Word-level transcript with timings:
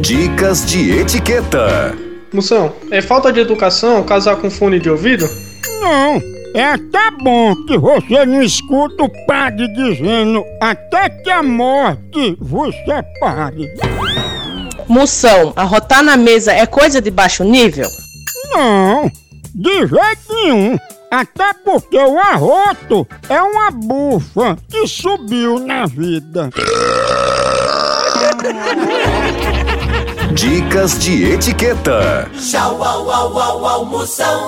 Dicas 0.00 0.64
de 0.64 0.92
etiqueta. 0.92 1.94
Moção, 2.32 2.72
é 2.90 3.02
falta 3.02 3.32
de 3.32 3.40
educação 3.40 4.02
casar 4.04 4.36
com 4.36 4.48
fone 4.48 4.78
de 4.78 4.88
ouvido? 4.88 5.28
Não, 5.80 6.22
é 6.54 6.64
até 6.64 7.10
bom 7.20 7.54
que 7.66 7.76
você 7.76 8.24
não 8.24 8.40
escuta 8.40 9.02
o 9.02 9.26
padre 9.26 9.66
dizendo 9.74 10.44
até 10.60 11.10
que 11.10 11.30
a 11.30 11.42
morte 11.42 12.36
vos 12.40 12.74
separe. 12.76 13.68
Moção, 14.86 15.52
arrotar 15.56 16.02
na 16.02 16.16
mesa 16.16 16.52
é 16.52 16.64
coisa 16.64 17.00
de 17.00 17.10
baixo 17.10 17.42
nível? 17.42 17.88
Não, 18.52 19.10
de 19.54 19.78
jeito 19.78 20.28
nenhum. 20.30 20.78
Até 21.10 21.54
porque 21.64 21.96
o 21.96 22.18
arroto 22.18 23.06
é 23.28 23.42
uma 23.42 23.70
bufa 23.70 24.56
que 24.68 24.86
subiu 24.86 25.58
na 25.58 25.86
vida. 25.86 26.50
Dicas 30.38 30.96
de 31.00 31.32
etiqueta. 31.34 32.30
Tchau, 32.38 32.80
au, 32.80 33.10
au, 33.10 33.36
au, 33.36 33.66
almoção. 33.66 34.38